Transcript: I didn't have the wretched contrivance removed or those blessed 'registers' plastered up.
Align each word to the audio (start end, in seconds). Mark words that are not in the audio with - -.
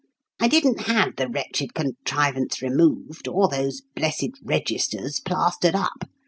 I 0.39 0.47
didn't 0.47 0.87
have 0.87 1.17
the 1.17 1.29
wretched 1.29 1.75
contrivance 1.75 2.59
removed 2.59 3.27
or 3.27 3.47
those 3.47 3.83
blessed 3.95 4.31
'registers' 4.43 5.19
plastered 5.19 5.75
up. 5.75 6.09